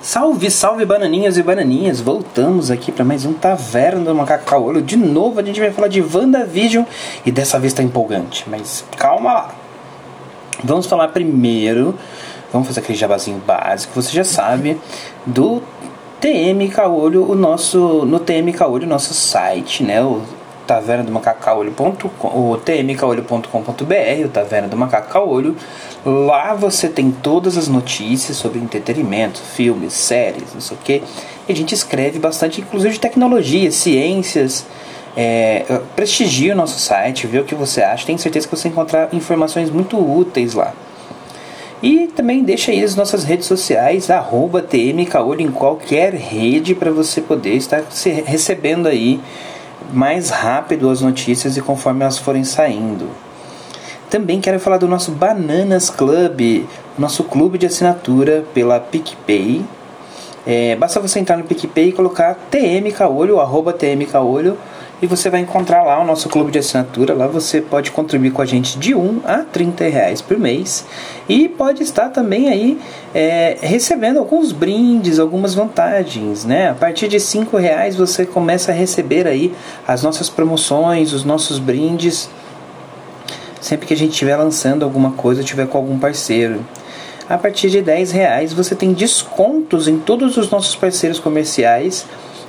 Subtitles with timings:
[0.00, 2.00] Salve, salve bananinhas e bananinhas!
[2.00, 4.82] Voltamos aqui para mais um Taverna do Macaco Olho.
[4.82, 6.84] De novo a gente vai falar de WandaVision
[7.24, 9.54] e dessa vez tá empolgante, mas calma lá.
[10.62, 11.94] Vamos falar primeiro,
[12.52, 14.78] vamos fazer aquele jabazinho básico, você já sabe,
[15.24, 15.62] do
[16.20, 20.02] TM Caolho, o nosso, no TM Caolho, o nosso site, né?
[20.02, 20.22] O
[20.66, 25.56] taverna do macacaolho.com, o tmcaolho.com.br, o taverna do macacaolho.
[26.04, 31.02] Lá você tem todas as notícias sobre entretenimento, filmes, séries, não sei o que.
[31.48, 34.66] E a gente escreve bastante, inclusive de tecnologia, ciências.
[35.16, 38.04] É, prestigie o nosso site, vê o que você acha.
[38.04, 40.74] Tenho certeza que você encontrar informações muito úteis lá.
[41.82, 47.20] E também deixa aí as nossas redes sociais, arroba tmcaolho em qualquer rede para você
[47.20, 47.82] poder estar
[48.24, 49.20] recebendo aí
[49.92, 53.08] mais rápido as notícias e conforme elas forem saindo.
[54.08, 56.64] Também quero falar do nosso Bananas Club,
[56.96, 59.64] nosso clube de assinatura pela PicPay.
[60.46, 63.72] É, basta você entrar no PicPay e colocar TM Caolho, arroba
[65.00, 67.14] e você vai encontrar lá o nosso clube de assinatura.
[67.14, 70.86] Lá você pode contribuir com a gente de 1 a 30 reais por mês
[71.28, 72.78] e pode estar também aí
[73.14, 76.70] é, recebendo alguns brindes, algumas vantagens, né?
[76.70, 79.54] A partir de 5 reais você começa a receber aí
[79.86, 82.30] as nossas promoções, os nossos brindes,
[83.60, 86.64] sempre que a gente estiver lançando alguma coisa, tiver com algum parceiro.
[87.28, 92.06] A partir de 10 reais você tem descontos em todos os nossos parceiros comerciais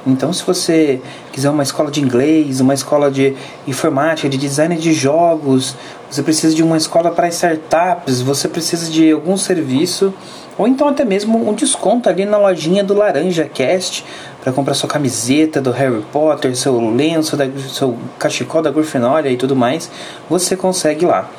[0.07, 1.01] então, se você
[1.33, 3.35] quiser uma escola de inglês, uma escola de
[3.67, 5.75] informática, de design de jogos,
[6.09, 10.13] você precisa de uma escola para startups, você precisa de algum serviço,
[10.57, 14.05] ou então até mesmo um desconto ali na lojinha do Laranja Cast
[14.41, 19.35] para comprar sua camiseta do Harry Potter, seu lenço, da, seu cachecol da Grifinória e
[19.35, 19.91] tudo mais,
[20.29, 21.29] você consegue lá.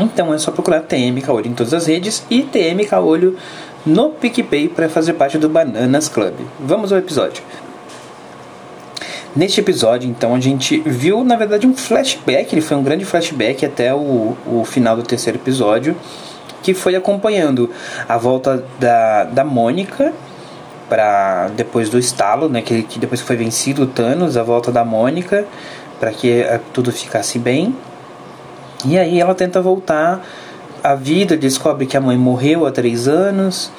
[0.00, 3.36] Então é só procurar TM Caolho em todas as redes e TM Caolho
[3.84, 6.34] no PicPay para fazer parte do Bananas Club.
[6.60, 7.42] Vamos ao episódio.
[9.34, 13.64] Neste episódio, então, a gente viu, na verdade, um flashback, ele foi um grande flashback
[13.64, 15.96] até o, o final do terceiro episódio,
[16.62, 17.70] que foi acompanhando
[18.06, 20.12] a volta da, da Mônica
[20.86, 24.70] para depois do estalo, né, que, que depois que foi vencido o Thanos, a volta
[24.70, 25.46] da Mônica
[25.98, 27.74] para que a, tudo ficasse bem.
[28.84, 30.20] E aí ela tenta voltar
[30.82, 33.72] à vida, descobre que a mãe morreu há três anos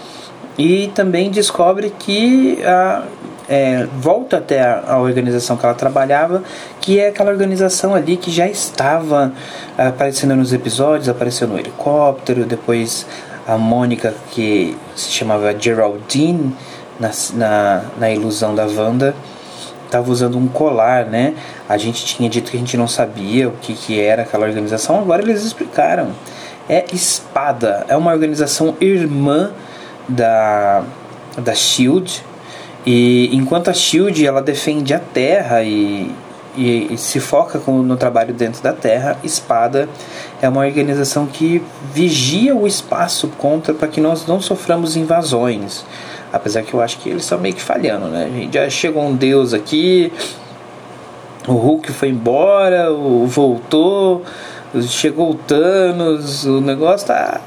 [0.58, 3.04] e também descobre que a,
[3.50, 6.44] é, volta até a, a, organização que ela trabalhava,
[6.80, 9.32] que é aquela organização ali que já estava
[9.78, 13.06] aparecendo nos episódios, apareceu no helicóptero, depois
[13.48, 16.56] a Mônica, que se chamava Geraldine,
[17.00, 19.16] na, na, na ilusão da Wanda,
[19.86, 21.36] estava usando um colar, né?
[21.68, 25.00] A gente tinha dito que a gente não sabia o que, que era aquela organização,
[25.00, 26.12] agora eles explicaram.
[26.68, 29.52] É Espada, é uma organização irmã
[30.08, 30.84] da,
[31.38, 32.24] da Shield,
[32.86, 36.12] e enquanto a Shield ela defende a Terra e,
[36.56, 39.88] e, e se foca com, no trabalho dentro da Terra, Espada
[40.42, 45.86] é uma organização que vigia o espaço contra para que nós não soframos invasões.
[46.32, 48.26] Apesar que eu acho que eles estão meio que falhando, né?
[48.26, 50.12] A gente já chegou um deus aqui,
[51.48, 54.24] o Hulk foi embora, o voltou,
[54.82, 57.40] chegou o Thanos, o negócio tá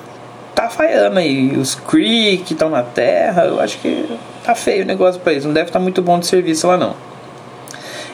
[0.55, 1.57] tá falhando aí.
[1.57, 4.09] Os Kree que estão na Terra, eu acho que
[4.47, 6.77] tá feio o negócio para eles, não deve estar tá muito bom de serviço lá
[6.77, 6.95] não.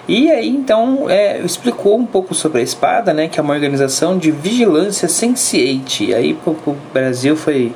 [0.09, 4.19] E aí então é, explicou um pouco sobre a espada, né, que é uma organização
[4.19, 6.15] de vigilância Sense8.
[6.15, 7.73] Aí para o Brasil foi,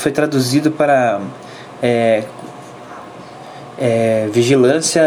[0.00, 1.20] foi traduzido para
[1.80, 2.24] é,
[3.78, 5.02] é, vigilância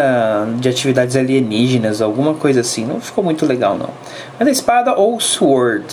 [0.60, 2.86] de atividades alienígenas, alguma coisa assim.
[2.86, 3.90] Não ficou muito legal não.
[4.40, 5.86] Mas a espada ou sword,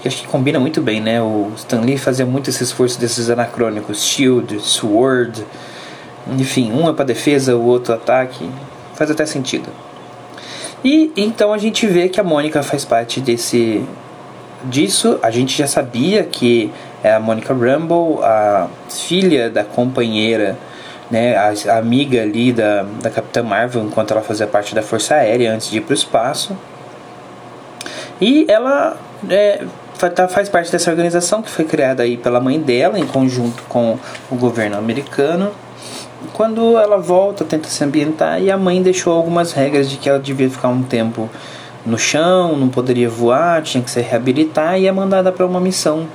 [0.00, 1.20] que acho que combina muito bem, né?
[1.20, 5.44] O Stan Lee fazia muito esse esforço desses anacrônicos, shield, sword
[6.38, 8.48] enfim, um é para defesa, o outro ataque.
[8.94, 9.68] Faz até sentido.
[10.84, 13.84] E então a gente vê que a Mônica faz parte desse
[14.64, 15.18] disso.
[15.22, 20.56] A gente já sabia que é a Mônica Rumble, a filha da companheira,
[21.10, 25.52] né, a, amiga ali da, da Capitã Marvel, enquanto ela fazia parte da Força Aérea
[25.52, 26.56] antes de ir para o espaço.
[28.20, 28.96] E ela
[29.28, 29.64] é,
[30.14, 33.98] tá, faz parte dessa organização que foi criada aí pela mãe dela, em conjunto com
[34.30, 35.52] o governo americano
[36.32, 40.18] quando ela volta, tenta se ambientar e a mãe deixou algumas regras de que ela
[40.18, 41.28] devia ficar um tempo
[41.84, 46.06] no chão, não poderia voar, tinha que se reabilitar e é mandada para uma missão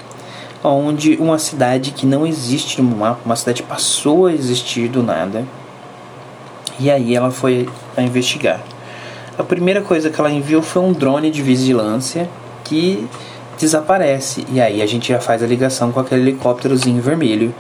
[0.64, 5.46] onde uma cidade que não existe no mapa, uma cidade passou a existir do nada.
[6.80, 8.60] E aí ela foi a investigar.
[9.38, 12.30] A primeira coisa que ela enviou foi um drone de vigilância
[12.64, 13.08] que
[13.60, 14.46] desaparece.
[14.52, 17.54] E aí a gente já faz a ligação com aquele helicópterozinho vermelho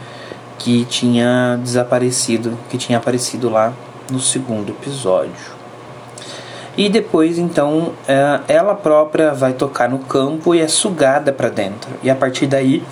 [0.57, 3.73] que tinha desaparecido, que tinha aparecido lá
[4.11, 5.55] no segundo episódio.
[6.77, 11.89] E depois, então, é, ela própria vai tocar no campo e é sugada para dentro.
[12.03, 12.83] E a partir daí,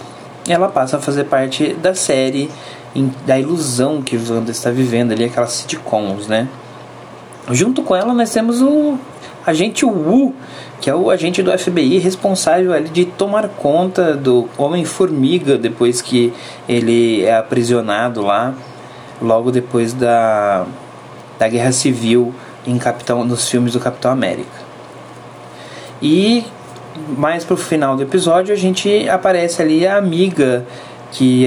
[0.48, 2.50] ela passa a fazer parte da série,
[3.26, 6.48] da ilusão que Wanda está vivendo ali, aquelas sitcoms, né?
[7.52, 8.98] Junto com ela, nós temos o
[9.46, 10.34] agente Wu,
[10.80, 16.34] que é o agente do FBI responsável ali de tomar conta do Homem-Formiga depois que
[16.68, 18.54] ele é aprisionado lá,
[19.22, 20.66] logo depois da,
[21.38, 22.34] da Guerra Civil
[22.66, 24.64] em Capitão, nos filmes do Capitão América.
[26.02, 26.46] E
[27.18, 30.66] mais pro final do episódio a gente aparece ali a amiga
[31.14, 31.46] que,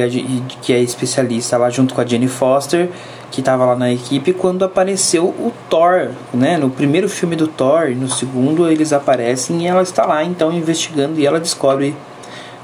[0.62, 2.88] que é especialista lá junto com a Jenny Foster,
[3.30, 6.56] que estava lá na equipe quando apareceu o Thor, né?
[6.56, 11.18] No primeiro filme do Thor, no segundo eles aparecem e ela está lá então investigando
[11.18, 11.94] e ela descobre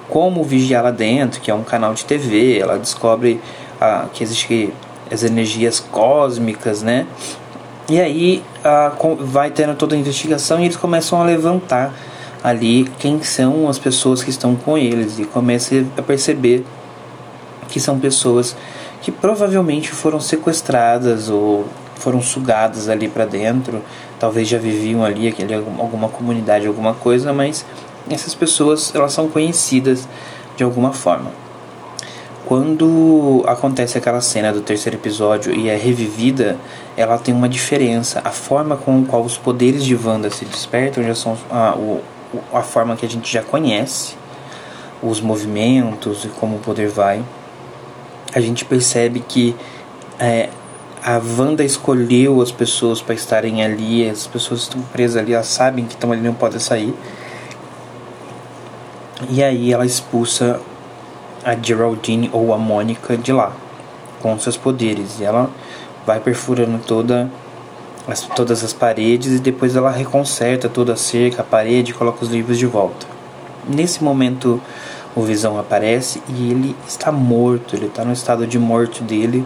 [0.09, 3.41] como vigiar lá dentro, que é um canal de TV, ela descobre
[3.81, 4.73] ah, que existe
[5.11, 7.07] as energias cósmicas, né?
[7.89, 11.93] E aí a, vai tendo toda a investigação e eles começam a levantar
[12.45, 16.65] ali quem são as pessoas que estão com eles e começa a perceber
[17.73, 18.55] que são pessoas
[19.01, 23.83] que provavelmente foram sequestradas ou foram sugadas ali para dentro,
[24.19, 27.65] talvez já viviam ali aquele, alguma comunidade, alguma coisa, mas
[28.11, 30.07] essas pessoas elas são conhecidas
[30.57, 31.31] de alguma forma.
[32.45, 36.59] Quando acontece aquela cena do terceiro episódio e é revivida,
[36.97, 38.21] ela tem uma diferença.
[38.25, 41.75] A forma com a qual os poderes de Wanda se despertam já são a,
[42.53, 44.17] a forma que a gente já conhece,
[45.03, 47.23] os movimentos e como o poder vai.
[48.35, 49.55] A gente percebe que
[50.19, 50.49] é,
[51.05, 55.85] a Wanda escolheu as pessoas para estarem ali, as pessoas estão presas ali, elas sabem
[55.85, 56.95] que estão ali não podem sair.
[59.29, 60.61] E aí ela expulsa
[61.45, 63.53] a Geraldine ou a Mônica de lá
[64.21, 65.19] com seus poderes.
[65.19, 65.51] E ela
[66.07, 67.31] vai perfurando toda
[68.07, 72.25] as, todas as paredes e depois ela reconserta toda a cerca, a parede e coloca
[72.25, 73.07] os livros de volta.
[73.69, 74.61] Nesse momento
[75.15, 79.45] o Visão aparece e ele está morto, ele está no estado de morto dele.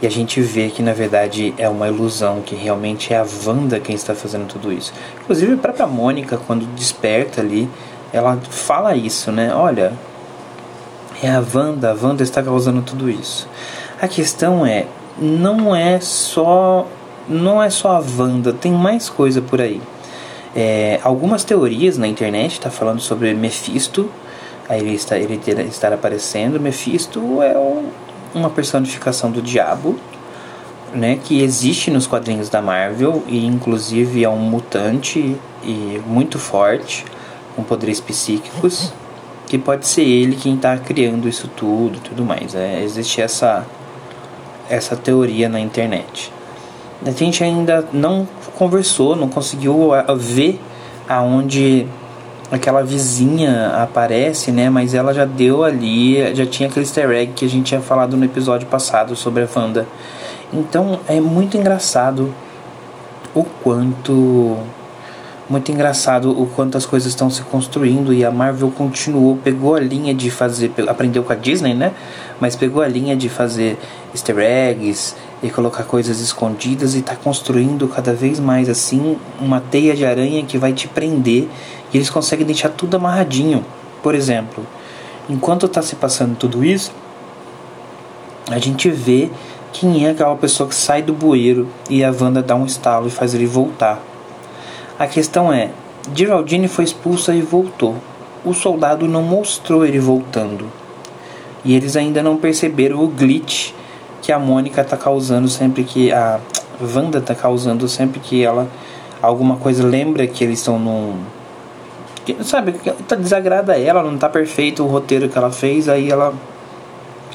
[0.00, 3.80] E a gente vê que na verdade é uma ilusão, que realmente é a Wanda
[3.80, 4.92] quem está fazendo tudo isso.
[5.22, 7.68] Inclusive a própria Mônica, quando desperta ali,
[8.12, 9.52] ela fala isso, né?
[9.52, 9.92] Olha,
[11.20, 13.48] é a Wanda, a Wanda está causando tudo isso.
[14.00, 14.86] A questão é,
[15.18, 16.86] não é só
[17.28, 19.82] não é só a Wanda, tem mais coisa por aí.
[20.56, 24.10] É, algumas teorias na internet tá falando sobre Mephisto,
[24.68, 26.60] aí ele está ele estar aparecendo.
[26.60, 27.88] Mephisto é um,
[28.34, 29.98] uma personificação do diabo,
[30.92, 37.04] né, que existe nos quadrinhos da Marvel e inclusive é um mutante e muito forte,
[37.54, 38.92] com poderes psíquicos
[39.46, 42.54] que pode ser ele quem está criando isso tudo tudo mais.
[42.54, 43.66] É, existe essa,
[44.68, 46.32] essa teoria na internet.
[47.04, 50.60] A gente ainda não conversou, não conseguiu ver
[51.08, 51.86] aonde
[52.50, 54.70] aquela vizinha aparece, né?
[54.70, 58.16] Mas ela já deu ali, já tinha aquele easter egg que a gente tinha falado
[58.16, 59.86] no episódio passado sobre a Wanda.
[60.52, 62.34] Então é muito engraçado
[63.34, 64.56] o quanto
[65.48, 69.80] muito engraçado o quanto as coisas estão se construindo e a Marvel continuou, pegou a
[69.80, 71.92] linha de fazer, aprendeu com a Disney, né?
[72.38, 73.78] Mas pegou a linha de fazer
[74.12, 79.96] easter eggs e colocar coisas escondidas e está construindo cada vez mais assim uma teia
[79.96, 81.48] de aranha que vai te prender
[81.92, 83.64] e eles conseguem deixar tudo amarradinho.
[84.02, 84.66] Por exemplo,
[85.30, 86.92] enquanto está se passando tudo isso,
[88.50, 89.30] a gente vê
[89.72, 93.10] quem é aquela pessoa que sai do bueiro e a Wanda dá um estalo e
[93.10, 93.98] faz ele voltar.
[94.98, 95.70] A questão é:
[96.14, 97.94] Geraldine foi expulsa e voltou.
[98.44, 100.66] O soldado não mostrou ele voltando.
[101.64, 103.72] E eles ainda não perceberam o glitch
[104.22, 106.40] que a Mônica tá causando sempre que a
[106.80, 108.68] Wanda tá causando sempre que ela
[109.20, 111.16] alguma coisa lembra que eles estão num
[112.42, 112.72] sabe,
[113.06, 116.34] tá desagrada ela, não tá perfeito o roteiro que ela fez, aí ela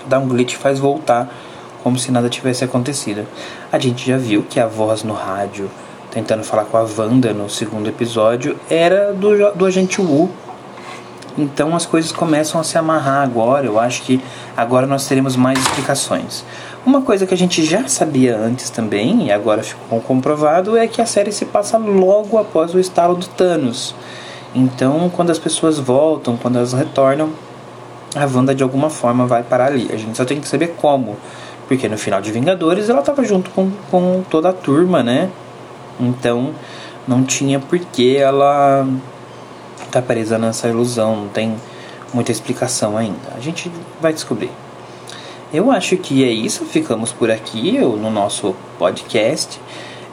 [0.05, 1.34] dá um glitch e faz voltar
[1.82, 3.27] como se nada tivesse acontecido.
[3.72, 5.70] A gente já viu que a voz no rádio
[6.13, 10.29] tentando falar com a Wanda no segundo episódio, era do, do agente Wu.
[11.36, 13.65] Então as coisas começam a se amarrar agora.
[13.65, 14.22] Eu acho que
[14.55, 16.46] agora nós teremos mais explicações.
[16.86, 21.01] Uma coisa que a gente já sabia antes também, e agora ficou comprovado, é que
[21.01, 23.96] a série se passa logo após o estalo do Thanos.
[24.53, 27.32] Então, quando as pessoas voltam, quando elas retornam,
[28.15, 29.89] a Wanda de alguma forma vai parar ali.
[29.91, 31.17] A gente só tem que saber como.
[31.67, 35.32] Porque no final de Vingadores ela estava junto com, com toda a turma, né?
[36.00, 36.52] Então
[37.08, 38.88] não tinha por que ela
[39.92, 41.56] tá presa nessa ilusão, não tem
[42.14, 43.34] muita explicação ainda.
[43.36, 43.72] A gente
[44.02, 44.52] vai descobrir.
[45.54, 46.66] Eu acho que é isso.
[46.66, 49.60] Ficamos por aqui no nosso podcast.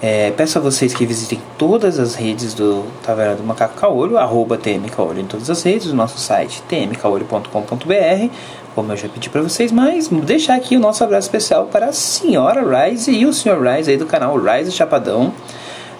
[0.02, 4.56] É, peço a vocês que visitem todas as redes do Taverna do Macaco Caolho, arroba
[4.56, 8.34] tmcaolho em todas as redes, o nosso site tmcaolho.com.br,
[8.74, 11.92] como eu já pedi para vocês, mas deixar aqui o nosso abraço especial para a
[11.92, 15.34] senhora Rise e o senhor Rise aí do canal Rise Chapadão,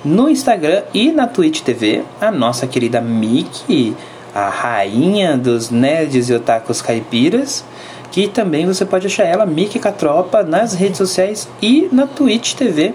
[0.04, 3.96] no Instagram e na Twitch TV, a nossa querida Miki,
[4.34, 7.64] a rainha dos nerds e otakus caipiras,
[8.10, 12.94] que também você pode achar ela, Miki Catropa, nas redes sociais e na Twitch TV,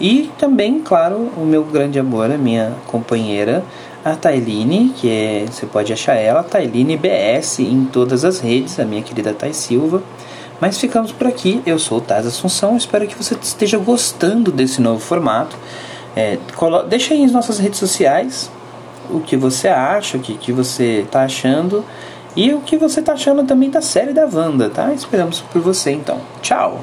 [0.00, 3.62] e também, claro, o meu grande amor, a minha companheira,
[4.04, 8.84] a Tailine, que é, você pode achar ela, Tailine BS, em todas as redes, a
[8.84, 10.02] minha querida Thay Silva.
[10.60, 11.62] Mas ficamos por aqui.
[11.64, 12.76] Eu sou o Taz Assunção.
[12.76, 15.56] Espero que você esteja gostando desse novo formato.
[16.14, 16.38] É,
[16.88, 18.50] deixa aí nas nossas redes sociais
[19.10, 21.84] o que você acha, o que, que você está achando
[22.36, 24.92] e o que você está achando também da série da Wanda, tá?
[24.92, 26.20] Esperamos por você então.
[26.40, 26.80] Tchau!